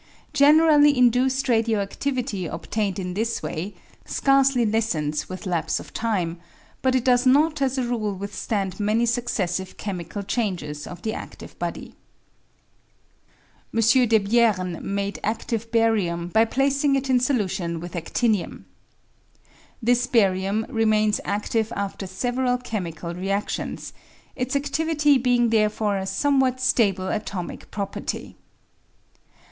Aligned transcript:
Generally 0.33 0.97
induced 0.97 1.47
radio 1.47 1.85
adivity 1.85 2.51
obtained 2.51 2.97
in 2.97 3.13
this 3.13 3.43
way 3.43 3.75
scarcely 4.03 4.65
lessens 4.65 5.29
with 5.29 5.45
lapse 5.45 5.79
of 5.79 5.93
time, 5.93 6.39
but 6.81 6.95
it 6.95 7.05
does 7.05 7.27
not 7.27 7.61
as 7.61 7.77
a 7.77 7.83
rule 7.83 8.11
withstand 8.15 8.79
many 8.79 9.05
successive 9.05 9.77
chemical 9.77 10.23
changes 10.23 10.87
of 10.87 11.03
the 11.03 11.11
adive 11.11 11.55
body. 11.59 11.93
M. 13.71 13.79
Debiernemade 13.79 15.19
adive 15.23 15.69
barium 15.69 16.29
by 16.29 16.45
placing 16.45 16.95
it 16.95 17.07
in 17.07 17.19
solution 17.19 17.79
with 17.79 17.93
adinium. 17.93 18.63
This 19.83 20.07
barium 20.07 20.65
remains 20.67 21.21
active 21.23 21.71
after 21.75 22.07
several 22.07 22.57
chemical 22.57 23.13
readions, 23.13 23.91
its 24.35 24.55
adivity 24.55 25.21
being 25.21 25.49
therefore 25.51 25.97
a 25.99 26.07
somewhat 26.07 26.59
stable 26.59 27.09
atomic 27.09 27.69
property. 27.69 28.35